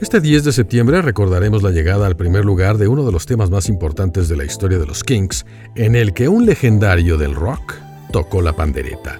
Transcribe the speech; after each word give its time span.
Este 0.00 0.20
10 0.20 0.44
de 0.44 0.52
septiembre 0.52 1.02
recordaremos 1.02 1.64
la 1.64 1.70
llegada 1.70 2.06
al 2.06 2.16
primer 2.16 2.44
lugar 2.44 2.78
de 2.78 2.86
uno 2.86 3.04
de 3.04 3.10
los 3.10 3.26
temas 3.26 3.50
más 3.50 3.68
importantes 3.68 4.28
de 4.28 4.36
la 4.36 4.44
historia 4.44 4.78
de 4.78 4.86
los 4.86 5.02
Kings, 5.02 5.44
en 5.74 5.96
el 5.96 6.14
que 6.14 6.28
un 6.28 6.46
legendario 6.46 7.18
del 7.18 7.34
rock 7.34 7.74
tocó 8.12 8.40
la 8.40 8.52
pandereta. 8.52 9.18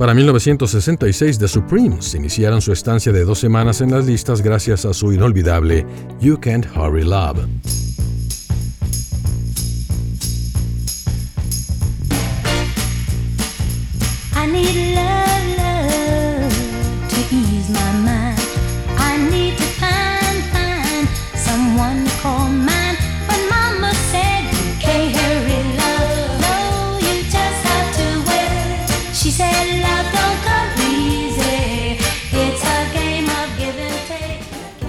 Para 0.00 0.14
1966, 0.14 1.38
The 1.38 1.46
Supremes 1.46 2.14
iniciaron 2.14 2.62
su 2.62 2.72
estancia 2.72 3.12
de 3.12 3.22
dos 3.22 3.38
semanas 3.38 3.82
en 3.82 3.90
las 3.90 4.06
listas 4.06 4.40
gracias 4.40 4.86
a 4.86 4.94
su 4.94 5.12
inolvidable 5.12 5.84
You 6.22 6.40
Can't 6.40 6.64
Hurry 6.74 7.04
Love. 7.04 7.89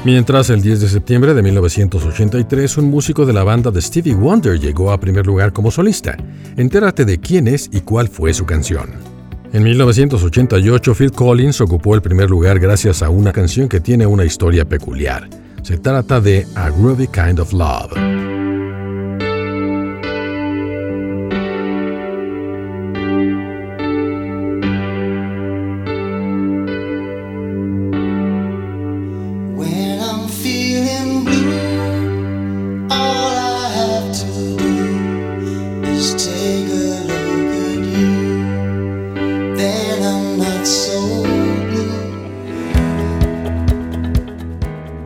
Mientras 0.03 0.49
el 0.49 0.63
10 0.63 0.81
de 0.81 0.89
septiembre 0.89 1.35
de 1.35 1.43
1983 1.43 2.77
un 2.77 2.89
músico 2.89 3.23
de 3.23 3.33
la 3.33 3.43
banda 3.43 3.69
de 3.69 3.79
Stevie 3.79 4.15
Wonder 4.15 4.59
llegó 4.59 4.91
a 4.91 4.99
primer 4.99 5.27
lugar 5.27 5.53
como 5.53 5.69
solista. 5.69 6.17
Entérate 6.57 7.05
de 7.05 7.19
quién 7.19 7.47
es 7.47 7.69
y 7.71 7.81
cuál 7.81 8.07
fue 8.07 8.33
su 8.33 8.43
canción. 8.43 8.89
En 9.53 9.61
1988 9.61 10.95
Phil 10.95 11.11
Collins 11.11 11.61
ocupó 11.61 11.93
el 11.93 12.01
primer 12.01 12.31
lugar 12.31 12.57
gracias 12.59 13.03
a 13.03 13.11
una 13.11 13.31
canción 13.31 13.69
que 13.69 13.79
tiene 13.79 14.07
una 14.07 14.25
historia 14.25 14.67
peculiar. 14.67 15.29
Se 15.61 15.77
trata 15.77 16.19
de 16.19 16.47
A 16.55 16.71
Groovy 16.71 17.07
Kind 17.07 17.39
of 17.39 17.53
Love. 17.53 18.30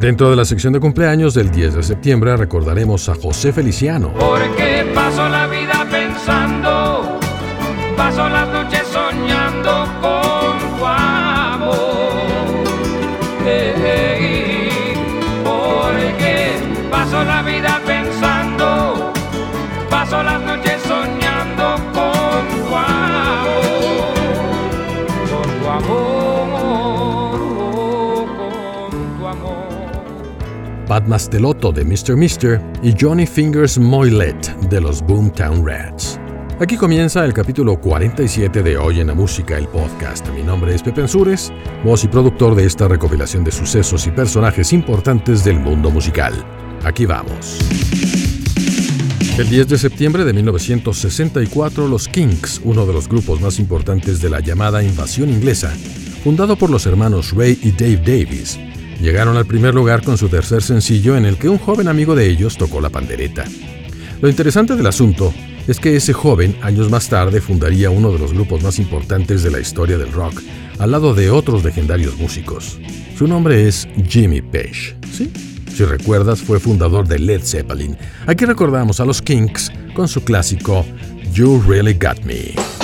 Dentro 0.05 0.29
de 0.29 0.35
la 0.35 0.45
sección 0.45 0.71
de 0.71 0.79
cumpleaños 0.79 1.33
del 1.33 1.49
10 1.49 1.73
de 1.77 1.81
septiembre 1.81 2.37
recordaremos 2.37 3.09
a 3.09 3.15
José 3.15 3.51
Feliciano. 3.51 4.13
Porque 4.13 4.85
paso 4.93 5.27
la 5.27 5.47
vida 5.47 5.83
pensando, 5.89 7.17
paso 7.97 8.29
las 8.29 8.47
Pat 30.95 31.09
Mastelotto 31.09 31.73
de 31.73 31.83
Mr. 31.83 32.15
Mister 32.15 32.61
y 32.81 32.93
Johnny 32.97 33.27
Fingers 33.27 33.77
Moylet 33.77 34.57
de 34.69 34.79
los 34.79 35.01
Boomtown 35.01 35.67
Rats. 35.67 36.17
Aquí 36.61 36.77
comienza 36.77 37.25
el 37.25 37.33
capítulo 37.33 37.77
47 37.81 38.63
de 38.63 38.77
Hoy 38.77 39.01
en 39.01 39.07
la 39.07 39.13
Música, 39.13 39.57
el 39.57 39.67
podcast. 39.67 40.25
Mi 40.29 40.41
nombre 40.41 40.73
es 40.73 40.81
Pepe 40.81 41.01
Ansures, 41.01 41.51
voz 41.83 42.05
y 42.05 42.07
productor 42.07 42.55
de 42.55 42.65
esta 42.65 42.87
recopilación 42.87 43.43
de 43.43 43.51
sucesos 43.51 44.07
y 44.07 44.11
personajes 44.11 44.71
importantes 44.71 45.43
del 45.43 45.59
mundo 45.59 45.91
musical. 45.91 46.33
Aquí 46.85 47.05
vamos. 47.05 47.59
El 49.37 49.49
10 49.49 49.67
de 49.67 49.77
septiembre 49.77 50.23
de 50.23 50.31
1964, 50.31 51.89
los 51.89 52.07
Kinks, 52.07 52.61
uno 52.63 52.85
de 52.85 52.93
los 52.93 53.09
grupos 53.09 53.41
más 53.41 53.59
importantes 53.59 54.21
de 54.21 54.29
la 54.29 54.39
llamada 54.39 54.81
invasión 54.81 55.29
inglesa, 55.29 55.75
fundado 56.23 56.55
por 56.55 56.69
los 56.69 56.85
hermanos 56.85 57.33
Ray 57.35 57.59
y 57.63 57.71
Dave 57.71 57.97
Davis, 57.97 58.57
Llegaron 59.01 59.37
al 59.37 59.45
primer 59.45 59.73
lugar 59.73 60.03
con 60.03 60.17
su 60.17 60.29
tercer 60.29 60.61
sencillo 60.61 61.17
en 61.17 61.25
el 61.25 61.37
que 61.37 61.49
un 61.49 61.57
joven 61.57 61.87
amigo 61.87 62.15
de 62.15 62.27
ellos 62.27 62.57
tocó 62.57 62.81
la 62.81 62.89
pandereta. 62.89 63.45
Lo 64.21 64.29
interesante 64.29 64.75
del 64.75 64.87
asunto 64.87 65.33
es 65.67 65.79
que 65.79 65.95
ese 65.95 66.13
joven 66.13 66.55
años 66.61 66.89
más 66.89 67.09
tarde 67.09 67.41
fundaría 67.41 67.89
uno 67.89 68.11
de 68.11 68.19
los 68.19 68.33
grupos 68.33 68.63
más 68.63 68.79
importantes 68.79 69.43
de 69.43 69.51
la 69.51 69.59
historia 69.59 69.97
del 69.97 70.11
rock, 70.11 70.41
al 70.79 70.91
lado 70.91 71.13
de 71.13 71.29
otros 71.29 71.63
legendarios 71.63 72.17
músicos. 72.17 72.79
Su 73.17 73.27
nombre 73.27 73.67
es 73.67 73.87
Jimmy 74.07 74.41
Page. 74.41 74.95
¿Sí? 75.11 75.31
Si 75.75 75.83
recuerdas, 75.83 76.41
fue 76.41 76.59
fundador 76.59 77.07
de 77.07 77.19
Led 77.19 77.41
Zeppelin. 77.43 77.97
Aquí 78.27 78.45
recordamos 78.45 78.99
a 78.99 79.05
los 79.05 79.21
Kinks 79.21 79.71
con 79.93 80.07
su 80.07 80.23
clásico 80.23 80.85
You 81.33 81.61
Really 81.67 81.93
Got 81.93 82.23
Me. 82.23 82.74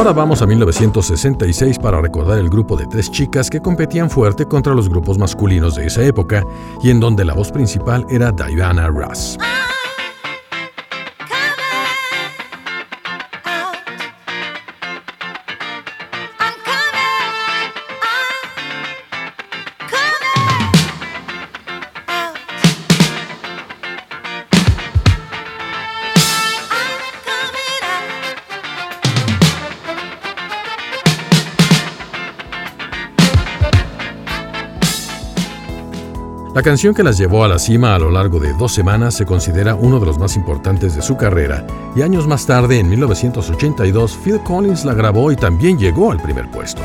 Ahora 0.00 0.14
vamos 0.14 0.40
a 0.40 0.46
1966 0.46 1.78
para 1.78 2.00
recordar 2.00 2.38
el 2.38 2.48
grupo 2.48 2.74
de 2.74 2.86
tres 2.86 3.10
chicas 3.10 3.50
que 3.50 3.60
competían 3.60 4.08
fuerte 4.08 4.46
contra 4.46 4.72
los 4.74 4.88
grupos 4.88 5.18
masculinos 5.18 5.74
de 5.74 5.84
esa 5.84 6.02
época 6.02 6.42
y 6.82 6.88
en 6.88 7.00
donde 7.00 7.22
la 7.22 7.34
voz 7.34 7.52
principal 7.52 8.06
era 8.08 8.32
Diana 8.32 8.88
Ross. 8.88 9.36
La 36.60 36.64
canción 36.64 36.92
que 36.92 37.02
las 37.02 37.16
llevó 37.16 37.42
a 37.42 37.48
la 37.48 37.58
cima 37.58 37.94
a 37.94 37.98
lo 37.98 38.10
largo 38.10 38.38
de 38.38 38.52
dos 38.52 38.74
semanas 38.74 39.14
se 39.14 39.24
considera 39.24 39.74
uno 39.74 39.98
de 39.98 40.04
los 40.04 40.18
más 40.18 40.36
importantes 40.36 40.94
de 40.94 41.00
su 41.00 41.16
carrera 41.16 41.66
y 41.96 42.02
años 42.02 42.26
más 42.26 42.44
tarde, 42.44 42.78
en 42.78 42.90
1982, 42.90 44.18
Phil 44.22 44.40
Collins 44.42 44.84
la 44.84 44.92
grabó 44.92 45.32
y 45.32 45.36
también 45.36 45.78
llegó 45.78 46.12
al 46.12 46.20
primer 46.20 46.50
puesto. 46.50 46.82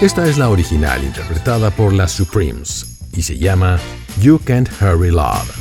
Esta 0.00 0.26
es 0.26 0.38
la 0.38 0.48
original 0.48 1.04
interpretada 1.04 1.70
por 1.70 1.92
las 1.92 2.12
Supremes 2.12 3.00
y 3.12 3.20
se 3.20 3.36
llama 3.36 3.78
You 4.22 4.40
Can't 4.42 4.70
Hurry 4.80 5.10
Love. 5.10 5.60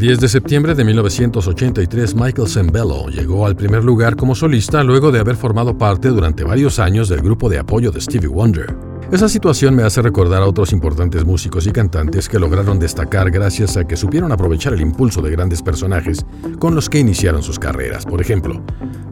El 0.00 0.06
10 0.06 0.20
de 0.20 0.28
septiembre 0.30 0.74
de 0.74 0.82
1983, 0.82 2.14
Michael 2.14 2.48
Sembello 2.48 3.10
llegó 3.10 3.44
al 3.44 3.54
primer 3.54 3.84
lugar 3.84 4.16
como 4.16 4.34
solista 4.34 4.82
luego 4.82 5.12
de 5.12 5.20
haber 5.20 5.36
formado 5.36 5.76
parte 5.76 6.08
durante 6.08 6.42
varios 6.42 6.78
años 6.78 7.10
del 7.10 7.20
grupo 7.20 7.50
de 7.50 7.58
apoyo 7.58 7.90
de 7.90 8.00
Stevie 8.00 8.30
Wonder. 8.30 8.74
Esa 9.12 9.28
situación 9.28 9.76
me 9.76 9.82
hace 9.82 10.00
recordar 10.00 10.42
a 10.42 10.46
otros 10.46 10.72
importantes 10.72 11.26
músicos 11.26 11.66
y 11.66 11.70
cantantes 11.70 12.30
que 12.30 12.38
lograron 12.38 12.78
destacar 12.78 13.30
gracias 13.30 13.76
a 13.76 13.86
que 13.86 13.98
supieron 13.98 14.32
aprovechar 14.32 14.72
el 14.72 14.80
impulso 14.80 15.20
de 15.20 15.32
grandes 15.32 15.60
personajes 15.60 16.24
con 16.58 16.74
los 16.74 16.88
que 16.88 16.98
iniciaron 16.98 17.42
sus 17.42 17.58
carreras. 17.58 18.06
Por 18.06 18.22
ejemplo, 18.22 18.62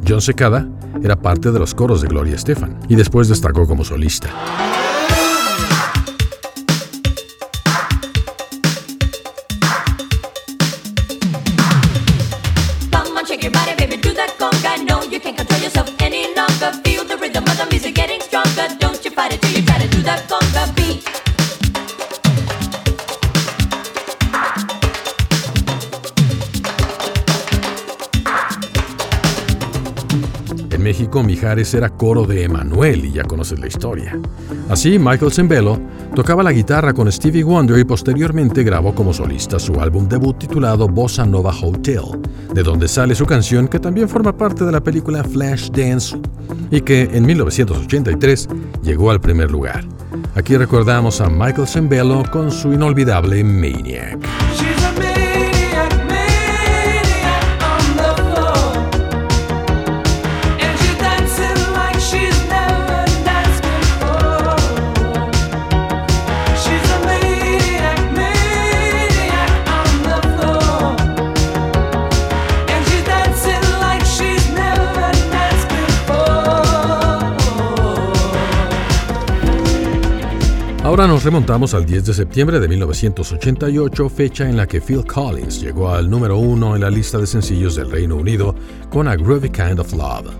John 0.08 0.22
Secada 0.22 0.66
era 1.02 1.20
parte 1.20 1.52
de 1.52 1.58
los 1.58 1.74
coros 1.74 2.00
de 2.00 2.08
Gloria 2.08 2.34
Estefan 2.34 2.80
y 2.88 2.96
después 2.96 3.28
destacó 3.28 3.66
como 3.66 3.84
solista. 3.84 4.30
Mijares 31.22 31.72
era 31.74 31.90
coro 31.90 32.24
de 32.24 32.44
Emanuel 32.44 33.04
y 33.04 33.12
ya 33.12 33.24
conoces 33.24 33.58
la 33.58 33.66
historia. 33.66 34.18
Así, 34.68 34.98
Michael 34.98 35.32
Zembello 35.32 35.78
tocaba 36.14 36.42
la 36.42 36.52
guitarra 36.52 36.92
con 36.92 37.10
Stevie 37.10 37.44
Wonder 37.44 37.78
y 37.78 37.84
posteriormente 37.84 38.62
grabó 38.62 38.94
como 38.94 39.12
solista 39.12 39.58
su 39.58 39.80
álbum 39.80 40.08
debut 40.08 40.38
titulado 40.38 40.88
Bossa 40.88 41.24
Nova 41.24 41.54
Hotel, 41.60 42.02
de 42.52 42.62
donde 42.62 42.88
sale 42.88 43.14
su 43.14 43.26
canción 43.26 43.68
que 43.68 43.78
también 43.78 44.08
forma 44.08 44.36
parte 44.36 44.64
de 44.64 44.72
la 44.72 44.82
película 44.82 45.24
Flash 45.24 45.70
Dance 45.70 46.16
y 46.70 46.80
que 46.80 47.02
en 47.02 47.26
1983 47.26 48.48
llegó 48.82 49.10
al 49.10 49.20
primer 49.20 49.50
lugar. 49.50 49.84
Aquí 50.34 50.56
recordamos 50.56 51.20
a 51.20 51.28
Michael 51.28 51.68
Zembello 51.68 52.22
con 52.30 52.50
su 52.50 52.72
inolvidable 52.72 53.42
Maniac. 53.42 54.18
Ahora 80.88 81.06
nos 81.06 81.22
remontamos 81.22 81.74
al 81.74 81.84
10 81.84 82.06
de 82.06 82.14
septiembre 82.14 82.58
de 82.58 82.66
1988, 82.66 84.08
fecha 84.08 84.48
en 84.48 84.56
la 84.56 84.66
que 84.66 84.80
Phil 84.80 85.04
Collins 85.04 85.60
llegó 85.60 85.90
al 85.90 86.08
número 86.08 86.38
uno 86.38 86.74
en 86.74 86.80
la 86.80 86.88
lista 86.88 87.18
de 87.18 87.26
sencillos 87.26 87.76
del 87.76 87.90
Reino 87.90 88.16
Unido 88.16 88.54
con 88.88 89.06
A 89.06 89.14
Groovy 89.14 89.50
Kind 89.50 89.80
of 89.80 89.92
Love, 89.92 90.34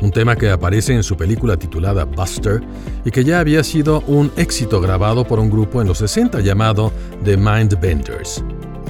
un 0.00 0.12
tema 0.12 0.36
que 0.36 0.50
aparece 0.50 0.94
en 0.94 1.02
su 1.02 1.16
película 1.16 1.56
titulada 1.56 2.04
Buster 2.04 2.62
y 3.04 3.10
que 3.10 3.24
ya 3.24 3.40
había 3.40 3.64
sido 3.64 4.02
un 4.06 4.30
éxito 4.36 4.80
grabado 4.80 5.26
por 5.26 5.40
un 5.40 5.50
grupo 5.50 5.82
en 5.82 5.88
los 5.88 5.98
60 5.98 6.38
llamado 6.42 6.92
The 7.24 7.36
Mindbenders. 7.36 8.44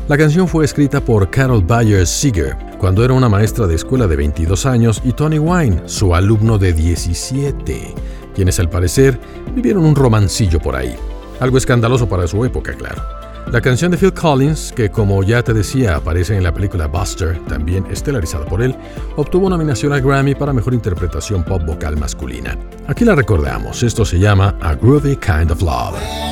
La 0.08 0.18
canción 0.18 0.46
fue 0.46 0.66
escrita 0.66 1.02
por 1.02 1.30
Carol 1.30 1.64
Byers 1.64 2.10
Seeger 2.10 2.54
cuando 2.78 3.02
era 3.02 3.14
una 3.14 3.30
maestra 3.30 3.66
de 3.66 3.76
escuela 3.76 4.06
de 4.06 4.16
22 4.16 4.66
años 4.66 5.00
y 5.02 5.12
Tony 5.12 5.38
Wine, 5.38 5.84
su 5.86 6.14
alumno 6.14 6.58
de 6.58 6.74
17 6.74 7.94
quienes 8.34 8.58
al 8.58 8.70
parecer 8.70 9.18
vivieron 9.54 9.84
un 9.84 9.94
romancillo 9.94 10.60
por 10.60 10.76
ahí. 10.76 10.94
Algo 11.40 11.58
escandaloso 11.58 12.08
para 12.08 12.26
su 12.26 12.44
época, 12.44 12.74
claro. 12.74 13.02
La 13.50 13.60
canción 13.60 13.90
de 13.90 13.98
Phil 13.98 14.14
Collins, 14.14 14.72
que 14.74 14.90
como 14.90 15.22
ya 15.22 15.42
te 15.42 15.52
decía 15.52 15.96
aparece 15.96 16.36
en 16.36 16.42
la 16.42 16.54
película 16.54 16.86
Buster, 16.86 17.38
también 17.48 17.84
estelarizada 17.90 18.46
por 18.46 18.62
él, 18.62 18.74
obtuvo 19.16 19.50
nominación 19.50 19.92
al 19.92 20.00
Grammy 20.00 20.34
para 20.34 20.52
Mejor 20.52 20.74
Interpretación 20.74 21.42
Pop 21.42 21.62
Vocal 21.66 21.96
Masculina. 21.96 22.56
Aquí 22.86 23.04
la 23.04 23.14
recordamos, 23.14 23.82
esto 23.82 24.04
se 24.04 24.18
llama 24.18 24.56
A 24.60 24.74
Groovy 24.74 25.16
Kind 25.16 25.50
of 25.50 25.60
Love. 25.60 26.31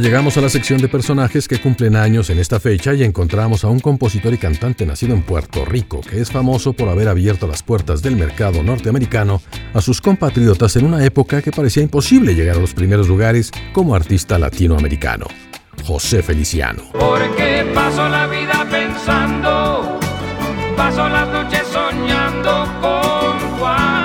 Llegamos 0.00 0.36
a 0.36 0.40
la 0.40 0.48
sección 0.48 0.80
de 0.80 0.88
personajes 0.88 1.48
que 1.48 1.60
cumplen 1.60 1.96
años 1.96 2.30
en 2.30 2.38
esta 2.38 2.60
fecha 2.60 2.94
y 2.94 3.02
encontramos 3.02 3.64
a 3.64 3.68
un 3.68 3.80
compositor 3.80 4.32
y 4.32 4.38
cantante 4.38 4.86
nacido 4.86 5.12
en 5.12 5.22
Puerto 5.22 5.64
Rico 5.64 6.00
que 6.00 6.20
es 6.20 6.30
famoso 6.30 6.72
por 6.72 6.88
haber 6.88 7.08
abierto 7.08 7.48
las 7.48 7.64
puertas 7.64 8.00
del 8.00 8.14
mercado 8.14 8.62
norteamericano 8.62 9.42
a 9.74 9.80
sus 9.80 10.00
compatriotas 10.00 10.76
en 10.76 10.84
una 10.84 11.04
época 11.04 11.42
que 11.42 11.50
parecía 11.50 11.82
imposible 11.82 12.34
llegar 12.34 12.56
a 12.56 12.60
los 12.60 12.74
primeros 12.74 13.08
lugares 13.08 13.50
como 13.72 13.96
artista 13.96 14.38
latinoamericano. 14.38 15.26
José 15.84 16.22
Feliciano. 16.22 16.84
Porque 16.92 17.66
paso 17.74 18.08
la 18.08 18.28
vida 18.28 18.66
pensando, 18.70 19.98
paso 20.76 21.08
las 21.08 21.28
noches 21.28 21.66
soñando 21.72 22.64
con 22.80 23.38
tu 23.38 23.97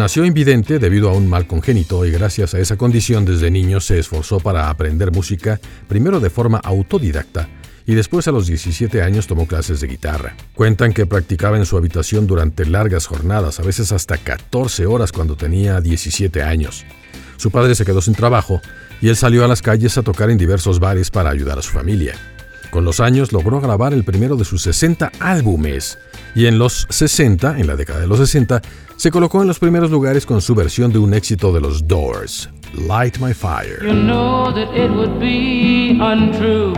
Nació 0.00 0.24
invidente 0.24 0.78
debido 0.78 1.10
a 1.10 1.12
un 1.12 1.28
mal 1.28 1.46
congénito 1.46 2.06
y 2.06 2.10
gracias 2.10 2.54
a 2.54 2.58
esa 2.58 2.78
condición 2.78 3.26
desde 3.26 3.50
niño 3.50 3.82
se 3.82 3.98
esforzó 3.98 4.40
para 4.40 4.70
aprender 4.70 5.12
música, 5.12 5.60
primero 5.88 6.20
de 6.20 6.30
forma 6.30 6.56
autodidacta 6.56 7.50
y 7.84 7.94
después 7.94 8.26
a 8.26 8.32
los 8.32 8.46
17 8.46 9.02
años 9.02 9.26
tomó 9.26 9.46
clases 9.46 9.82
de 9.82 9.88
guitarra. 9.88 10.36
Cuentan 10.54 10.94
que 10.94 11.04
practicaba 11.04 11.58
en 11.58 11.66
su 11.66 11.76
habitación 11.76 12.26
durante 12.26 12.64
largas 12.64 13.04
jornadas, 13.04 13.60
a 13.60 13.62
veces 13.62 13.92
hasta 13.92 14.16
14 14.16 14.86
horas 14.86 15.12
cuando 15.12 15.36
tenía 15.36 15.82
17 15.82 16.42
años. 16.42 16.86
Su 17.36 17.50
padre 17.50 17.74
se 17.74 17.84
quedó 17.84 18.00
sin 18.00 18.14
trabajo 18.14 18.62
y 19.02 19.10
él 19.10 19.16
salió 19.16 19.44
a 19.44 19.48
las 19.48 19.60
calles 19.60 19.98
a 19.98 20.02
tocar 20.02 20.30
en 20.30 20.38
diversos 20.38 20.80
bares 20.80 21.10
para 21.10 21.28
ayudar 21.28 21.58
a 21.58 21.62
su 21.62 21.72
familia. 21.72 22.14
Con 22.70 22.84
los 22.84 23.00
años 23.00 23.32
logró 23.32 23.60
grabar 23.60 23.92
el 23.92 24.04
primero 24.04 24.36
de 24.36 24.44
sus 24.44 24.62
60 24.62 25.10
álbumes 25.18 25.98
y 26.36 26.46
en 26.46 26.58
los 26.58 26.86
60, 26.88 27.58
en 27.58 27.66
la 27.66 27.74
década 27.74 28.00
de 28.00 28.06
los 28.06 28.18
60, 28.18 28.62
se 28.96 29.10
colocó 29.10 29.42
en 29.42 29.48
los 29.48 29.58
primeros 29.58 29.90
lugares 29.90 30.24
con 30.24 30.40
su 30.40 30.54
versión 30.54 30.92
de 30.92 30.98
un 31.00 31.12
éxito 31.12 31.52
de 31.52 31.60
los 31.60 31.88
Doors, 31.88 32.48
Light 32.74 33.18
My 33.18 33.34
Fire. 33.34 33.82
You 33.82 33.94
know 33.94 34.52
that 34.52 34.72
it 34.72 34.90
would 34.90 35.18
be 35.18 35.98
untrue. 36.00 36.74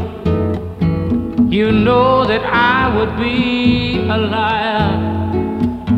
You 1.51 1.71
know 1.71 2.25
that 2.27 2.43
I 2.43 2.97
would 2.97 3.15
be 3.19 3.99
a 4.09 4.17
liar 4.17 5.13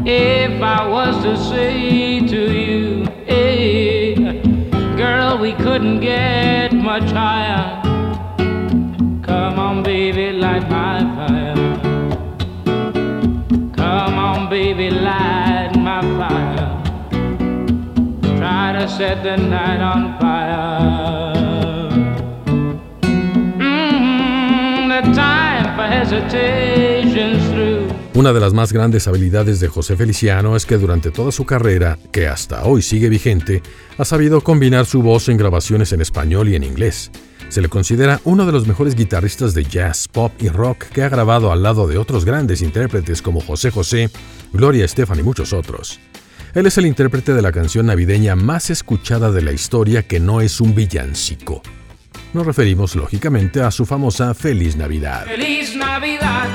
if 0.05 0.61
I 0.61 0.89
was 0.89 1.23
to 1.23 1.37
say 1.37 2.19
to 2.27 2.53
you, 2.53 3.07
hey, 3.27 4.15
girl, 4.97 5.39
we 5.39 5.53
couldn't 5.53 6.01
get 6.01 6.73
much 6.73 7.09
higher. 7.13 7.84
Una 28.15 28.33
de 28.33 28.41
las 28.41 28.53
más 28.53 28.73
grandes 28.73 29.09
habilidades 29.09 29.61
de 29.61 29.69
José 29.69 29.97
Feliciano 29.97 30.57
es 30.57 30.67
que 30.67 30.79
durante 30.79 31.11
toda 31.11 31.33
su 31.33 31.45
carrera, 31.45 31.99
que 32.13 32.27
hasta 32.27 32.65
hoy 32.65 32.83
sigue 32.83 33.09
vigente, 33.09 33.63
ha 33.99 34.05
sabido 34.05 34.41
combinar 34.41 34.87
su 34.87 35.03
voz 35.03 35.29
en 35.29 35.37
grabaciones 35.37 35.93
en 35.93 36.01
español 36.01 36.49
y 36.49 36.55
en 36.55 36.63
inglés. 36.63 37.11
Se 37.49 37.61
le 37.61 37.69
considera 37.69 38.21
uno 38.25 38.47
de 38.47 38.53
los 38.53 38.67
mejores 38.67 38.95
guitarristas 38.95 39.55
de 39.55 39.65
jazz, 39.65 40.09
pop 40.09 40.33
y 40.41 40.49
rock 40.49 40.85
que 40.87 41.03
ha 41.03 41.09
grabado 41.09 41.53
al 41.53 41.63
lado 41.63 41.87
de 41.87 41.99
otros 41.99 42.25
grandes 42.25 42.63
intérpretes 42.63 43.23
como 43.23 43.41
José 43.41 43.71
José, 43.71 44.11
Gloria 44.53 44.85
Estefan 44.85 45.19
y 45.21 45.23
muchos 45.23 45.53
otros. 45.53 46.01
Él 46.55 46.67
es 46.67 46.79
el 46.79 46.87
intérprete 46.87 47.35
de 47.35 47.43
la 47.43 47.53
canción 47.53 47.87
navideña 47.87 48.37
más 48.37 48.71
escuchada 48.71 49.33
de 49.33 49.43
la 49.43 49.53
historia 49.53 50.03
que 50.03 50.21
no 50.21 50.41
es 50.41 50.61
un 50.61 50.75
villancico. 50.75 51.63
Nos 52.33 52.47
referimos 52.47 52.97
lógicamente 52.97 53.63
a 53.63 53.71
su 53.71 53.87
famosa 53.87 54.35
Feliz 54.35 54.77
Navidad. 54.77 55.25
Feliz 55.27 55.77
Navidad. 55.77 56.49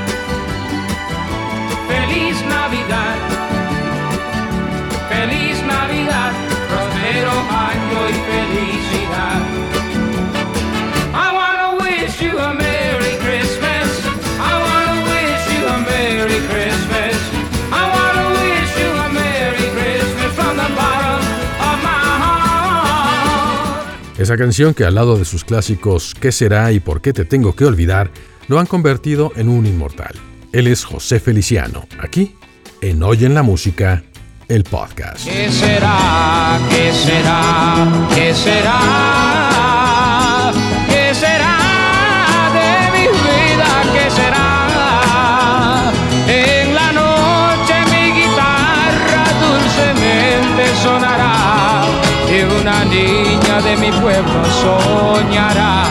Esa 24.30 24.38
canción 24.38 24.76
que 24.76 24.86
al 24.86 24.94
lado 24.94 25.18
de 25.18 25.26
sus 25.26 25.44
clásicos 25.44 26.14
¿Qué 26.14 26.32
será 26.32 26.72
y 26.72 26.80
por 26.80 27.02
qué 27.02 27.14
te 27.14 27.26
tengo 27.26 27.56
que 27.56 27.66
olvidar? 27.66 28.12
lo 28.48 28.60
han 28.60 28.68
convertido 28.68 29.32
en 29.36 29.50
un 29.50 29.66
inmortal. 29.66 30.14
Él 30.54 30.68
es 30.68 30.86
José 30.86 31.20
Feliciano, 31.20 31.88
aquí 32.00 32.36
en 32.82 33.02
Hoy 33.02 33.26
en 33.26 33.34
la 33.34 33.42
Música, 33.42 34.04
el 34.48 34.66
podcast. 34.66 35.26
¿Qué 35.28 35.50
será? 35.50 36.60
¿Qué 36.70 36.94
será? 36.94 38.08
¿Qué 38.14 38.34
será? 38.36 39.49
De 53.62 53.76
mi 53.78 53.92
pueblo 53.92 54.46
soñará. 54.62 55.84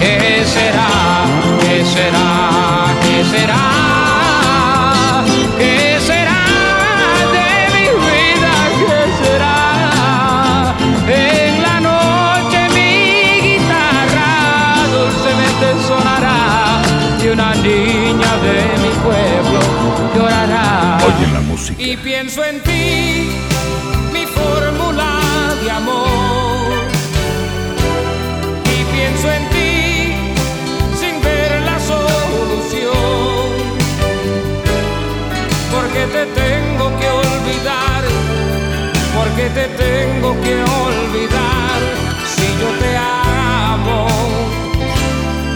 ¿Qué 0.00 0.44
será? 0.44 0.88
¿Qué 1.60 1.84
será? 1.84 2.28
¿Qué 3.02 3.24
será? 3.24 3.64
¿Qué 5.58 5.98
será 6.00 6.42
de 7.36 7.50
mi 7.74 7.86
vida? 8.08 8.54
¿Qué 8.80 9.00
será? 9.22 9.58
En 11.08 11.62
la 11.62 11.80
noche 11.80 12.58
mi 12.74 12.92
guitarra 13.46 14.32
dulcemente 14.92 15.66
sonará 15.86 16.40
y 17.22 17.28
una 17.28 17.54
niña 17.54 18.32
de 18.46 18.56
mi 18.82 18.92
pueblo 19.04 19.60
llorará. 20.16 20.98
Oye 21.06 21.26
la 21.32 21.40
música. 21.40 21.80
Y 21.80 21.96
pienso 21.96 22.44
en 22.44 22.60
ti, 22.62 23.30
de 25.62 25.70
amor. 25.70 26.72
Y 28.64 28.84
pienso 28.94 29.30
en 29.30 29.44
ti 29.50 30.14
sin 31.00 31.20
ver 31.22 31.60
la 31.62 31.78
solución. 31.80 33.48
Porque 35.74 36.02
te 36.16 36.26
tengo 36.42 36.86
que 37.00 37.08
olvidar, 37.24 38.02
porque 39.16 39.44
te 39.50 39.66
tengo 39.84 40.30
que 40.44 40.54
olvidar. 40.86 41.78
Si 42.34 42.46
yo 42.60 42.68
te 42.82 42.96
amo, 42.96 44.06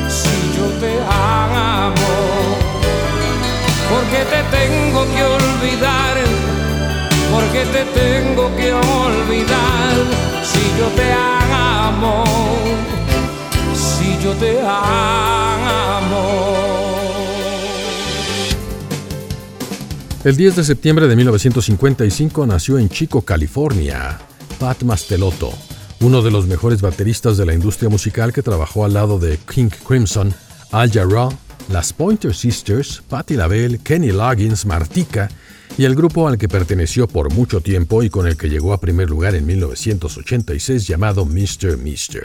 si 0.08 0.36
yo 0.56 0.66
te 0.80 0.92
amo 1.10 1.72
porque 3.92 4.24
te 4.24 4.42
tengo 4.56 5.04
que 5.14 5.22
olvidar, 5.22 6.16
porque 7.32 7.64
te 7.66 7.84
tengo 8.00 8.41
El 20.24 20.36
10 20.36 20.54
de 20.54 20.62
septiembre 20.62 21.08
de 21.08 21.16
1955 21.16 22.46
nació 22.46 22.78
en 22.78 22.88
Chico, 22.88 23.22
California, 23.22 24.20
Pat 24.60 24.84
Mastelotto, 24.84 25.52
uno 26.00 26.22
de 26.22 26.30
los 26.30 26.46
mejores 26.46 26.80
bateristas 26.80 27.36
de 27.36 27.44
la 27.44 27.54
industria 27.54 27.88
musical 27.88 28.32
que 28.32 28.40
trabajó 28.40 28.84
al 28.84 28.94
lado 28.94 29.18
de 29.18 29.36
King 29.38 29.70
Crimson, 29.84 30.32
Al 30.70 30.92
Jarreau, 30.92 31.32
las 31.70 31.92
Pointer 31.92 32.32
Sisters, 32.32 33.02
Patti 33.08 33.34
LaBelle, 33.34 33.78
Kenny 33.78 34.12
Loggins, 34.12 34.64
Martika 34.64 35.28
y 35.78 35.84
el 35.84 35.94
grupo 35.94 36.28
al 36.28 36.38
que 36.38 36.48
perteneció 36.48 37.08
por 37.08 37.32
mucho 37.32 37.60
tiempo 37.60 38.02
y 38.02 38.10
con 38.10 38.26
el 38.26 38.36
que 38.36 38.48
llegó 38.48 38.72
a 38.72 38.80
primer 38.80 39.08
lugar 39.08 39.34
en 39.34 39.46
1986 39.46 40.86
llamado 40.86 41.24
Mr. 41.24 41.76
Mister. 41.78 42.24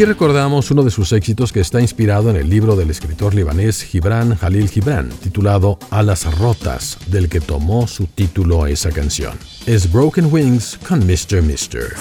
Aquí 0.00 0.06
recordamos 0.06 0.70
uno 0.70 0.82
de 0.82 0.90
sus 0.90 1.12
éxitos 1.12 1.52
que 1.52 1.60
está 1.60 1.78
inspirado 1.78 2.30
en 2.30 2.36
el 2.36 2.48
libro 2.48 2.74
del 2.74 2.88
escritor 2.88 3.34
libanés 3.34 3.82
Gibran 3.82 4.34
Jalil 4.34 4.70
Gibran, 4.70 5.10
titulado 5.10 5.78
Alas 5.90 6.24
Rotas, 6.38 6.96
del 7.08 7.28
que 7.28 7.38
tomó 7.38 7.86
su 7.86 8.06
título 8.06 8.66
esa 8.66 8.92
canción. 8.92 9.38
Es 9.66 9.92
Broken 9.92 10.32
Wings 10.32 10.78
con 10.88 11.00
Mr. 11.00 11.42
Mister. 11.42 11.92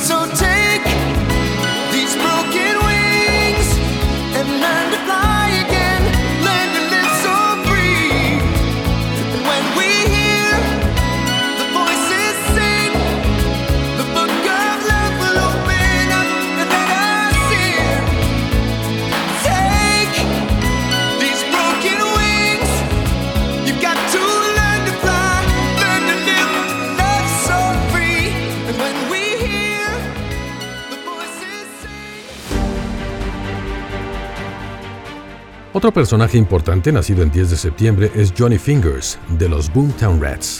Otro 35.79 35.93
personaje 35.93 36.37
importante 36.37 36.91
nacido 36.91 37.23
en 37.23 37.31
10 37.31 37.51
de 37.51 37.55
septiembre 37.55 38.11
es 38.13 38.33
Johnny 38.37 38.57
Fingers, 38.57 39.17
de 39.37 39.47
los 39.47 39.71
Boomtown 39.71 40.21
Rats. 40.21 40.59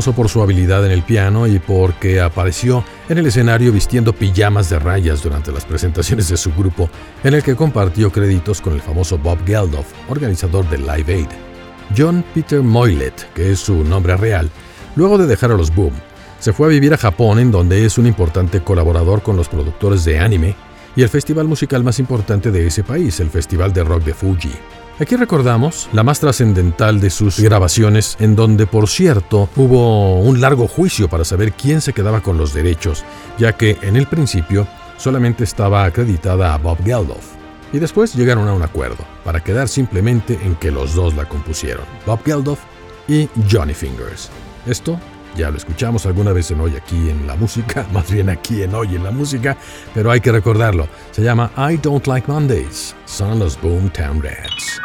Famoso 0.00 0.16
por 0.16 0.30
su 0.30 0.40
habilidad 0.40 0.86
en 0.86 0.92
el 0.92 1.02
piano 1.02 1.46
y 1.46 1.58
porque 1.58 2.22
apareció 2.22 2.82
en 3.10 3.18
el 3.18 3.26
escenario 3.26 3.70
vistiendo 3.70 4.14
pijamas 4.14 4.70
de 4.70 4.78
rayas 4.78 5.22
durante 5.22 5.52
las 5.52 5.66
presentaciones 5.66 6.30
de 6.30 6.38
su 6.38 6.54
grupo, 6.54 6.88
en 7.22 7.34
el 7.34 7.42
que 7.42 7.54
compartió 7.54 8.10
créditos 8.10 8.62
con 8.62 8.72
el 8.72 8.80
famoso 8.80 9.18
Bob 9.18 9.44
Geldof, 9.44 9.92
organizador 10.08 10.66
de 10.70 10.78
Live 10.78 11.12
Aid. 11.12 11.28
John 11.94 12.24
Peter 12.32 12.62
Moylet, 12.62 13.30
que 13.34 13.52
es 13.52 13.60
su 13.60 13.84
nombre 13.84 14.16
real, 14.16 14.48
luego 14.96 15.18
de 15.18 15.26
dejar 15.26 15.50
a 15.50 15.56
los 15.56 15.74
Boom, 15.74 15.92
se 16.38 16.54
fue 16.54 16.68
a 16.68 16.70
vivir 16.70 16.94
a 16.94 16.96
Japón 16.96 17.38
en 17.38 17.50
donde 17.50 17.84
es 17.84 17.98
un 17.98 18.06
importante 18.06 18.62
colaborador 18.62 19.20
con 19.20 19.36
los 19.36 19.50
productores 19.50 20.06
de 20.06 20.18
anime 20.18 20.56
y 20.96 21.02
el 21.02 21.10
festival 21.10 21.46
musical 21.46 21.84
más 21.84 21.98
importante 21.98 22.50
de 22.50 22.66
ese 22.66 22.84
país, 22.84 23.20
el 23.20 23.28
Festival 23.28 23.74
de 23.74 23.84
Rock 23.84 24.04
de 24.04 24.14
Fuji. 24.14 24.52
Aquí 25.00 25.16
recordamos 25.16 25.88
la 25.94 26.02
más 26.02 26.20
trascendental 26.20 27.00
de 27.00 27.08
sus 27.08 27.40
grabaciones, 27.40 28.18
en 28.20 28.36
donde, 28.36 28.66
por 28.66 28.86
cierto, 28.86 29.48
hubo 29.56 30.20
un 30.20 30.42
largo 30.42 30.68
juicio 30.68 31.08
para 31.08 31.24
saber 31.24 31.54
quién 31.54 31.80
se 31.80 31.94
quedaba 31.94 32.20
con 32.20 32.36
los 32.36 32.52
derechos, 32.52 33.02
ya 33.38 33.56
que 33.56 33.78
en 33.80 33.96
el 33.96 34.06
principio 34.06 34.68
solamente 34.98 35.42
estaba 35.42 35.86
acreditada 35.86 36.52
a 36.52 36.58
Bob 36.58 36.84
Geldof. 36.84 37.32
Y 37.72 37.78
después 37.78 38.14
llegaron 38.14 38.46
a 38.46 38.52
un 38.52 38.62
acuerdo, 38.62 39.02
para 39.24 39.42
quedar 39.42 39.68
simplemente 39.68 40.38
en 40.42 40.54
que 40.56 40.70
los 40.70 40.94
dos 40.94 41.14
la 41.14 41.24
compusieron, 41.24 41.86
Bob 42.04 42.22
Geldof 42.22 42.60
y 43.08 43.26
Johnny 43.50 43.72
Fingers. 43.72 44.28
Esto 44.66 45.00
ya 45.34 45.50
lo 45.50 45.56
escuchamos 45.56 46.04
alguna 46.04 46.32
vez 46.32 46.50
en 46.50 46.60
Hoy 46.60 46.76
aquí 46.76 47.08
en 47.08 47.26
la 47.26 47.36
música, 47.36 47.86
más 47.92 48.10
bien 48.10 48.28
aquí 48.28 48.62
en 48.62 48.74
Hoy 48.74 48.96
en 48.96 49.04
la 49.04 49.12
música, 49.12 49.56
pero 49.94 50.10
hay 50.10 50.20
que 50.20 50.30
recordarlo. 50.30 50.88
Se 51.12 51.22
llama 51.22 51.50
I 51.56 51.78
Don't 51.78 52.06
Like 52.06 52.30
Mondays. 52.30 52.94
Son 53.06 53.38
los 53.38 53.58
Boomtown 53.62 54.22
Rats. 54.22 54.80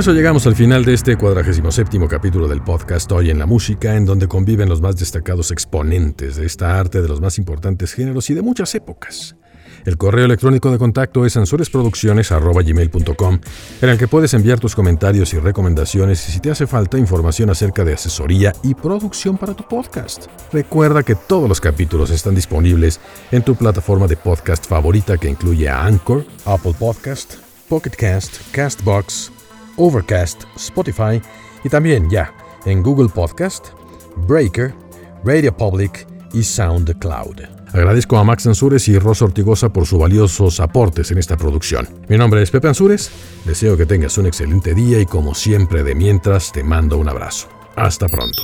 Eso 0.00 0.12
llegamos 0.14 0.46
al 0.46 0.56
final 0.56 0.82
de 0.82 0.94
este 0.94 1.18
47 1.18 1.98
capítulo 2.08 2.48
del 2.48 2.62
podcast 2.62 3.12
Hoy 3.12 3.28
en 3.28 3.38
la 3.38 3.44
Música, 3.44 3.96
en 3.96 4.06
donde 4.06 4.28
conviven 4.28 4.66
los 4.66 4.80
más 4.80 4.96
destacados 4.96 5.50
exponentes 5.50 6.36
de 6.36 6.46
esta 6.46 6.80
arte 6.80 7.02
de 7.02 7.08
los 7.08 7.20
más 7.20 7.36
importantes 7.36 7.92
géneros 7.92 8.30
y 8.30 8.34
de 8.34 8.40
muchas 8.40 8.74
épocas. 8.74 9.36
El 9.84 9.98
correo 9.98 10.24
electrónico 10.24 10.70
de 10.70 10.78
contacto 10.78 11.26
es 11.26 11.36
ansuresproducciones.gmail.com, 11.36 13.40
en 13.82 13.88
el 13.90 13.98
que 13.98 14.08
puedes 14.08 14.32
enviar 14.32 14.58
tus 14.58 14.74
comentarios 14.74 15.34
y 15.34 15.38
recomendaciones 15.38 16.26
y 16.30 16.32
si 16.32 16.40
te 16.40 16.50
hace 16.50 16.66
falta 16.66 16.96
información 16.96 17.50
acerca 17.50 17.84
de 17.84 17.92
asesoría 17.92 18.54
y 18.62 18.72
producción 18.72 19.36
para 19.36 19.52
tu 19.52 19.68
podcast. 19.68 20.28
Recuerda 20.50 21.02
que 21.02 21.14
todos 21.14 21.46
los 21.46 21.60
capítulos 21.60 22.08
están 22.08 22.34
disponibles 22.34 23.00
en 23.32 23.42
tu 23.42 23.54
plataforma 23.54 24.06
de 24.06 24.16
podcast 24.16 24.66
favorita 24.66 25.18
que 25.18 25.28
incluye 25.28 25.68
a 25.68 25.84
Anchor, 25.84 26.24
Apple 26.46 26.72
Podcast, 26.78 27.34
Pocket 27.68 27.90
Cast, 27.90 28.50
Castbox, 28.50 29.30
Overcast, 29.76 30.44
Spotify 30.56 31.20
y 31.64 31.68
también 31.68 32.08
ya 32.10 32.32
en 32.64 32.82
Google 32.82 33.08
Podcast, 33.08 33.68
Breaker, 34.28 34.74
Radio 35.24 35.56
Public 35.56 36.06
y 36.32 36.42
SoundCloud. 36.42 37.40
Agradezco 37.72 38.18
a 38.18 38.24
Max 38.24 38.46
Ansures 38.46 38.88
y 38.88 38.98
Rosa 38.98 39.26
Ortigosa 39.26 39.72
por 39.72 39.86
sus 39.86 40.00
valiosos 40.00 40.58
aportes 40.58 41.10
en 41.12 41.18
esta 41.18 41.36
producción. 41.36 41.88
Mi 42.08 42.18
nombre 42.18 42.42
es 42.42 42.50
Pepe 42.50 42.68
Ansures, 42.68 43.10
deseo 43.44 43.76
que 43.76 43.86
tengas 43.86 44.18
un 44.18 44.26
excelente 44.26 44.74
día 44.74 45.00
y 45.00 45.06
como 45.06 45.34
siempre 45.34 45.84
de 45.84 45.94
mientras 45.94 46.50
te 46.52 46.64
mando 46.64 46.98
un 46.98 47.08
abrazo. 47.08 47.48
Hasta 47.76 48.08
pronto. 48.08 48.42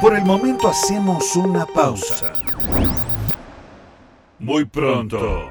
Por 0.00 0.16
el 0.16 0.24
momento 0.24 0.68
hacemos 0.68 1.36
una 1.36 1.66
pausa. 1.66 2.32
Muy 4.38 4.64
pronto 4.64 5.50